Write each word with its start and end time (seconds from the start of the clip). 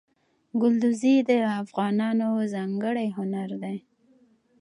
ګلدوزي 0.61 1.15
د 1.29 1.31
افغانانو 1.63 2.27
ځانګړی 2.53 3.07
هنر 3.17 3.49
دی. 3.63 3.77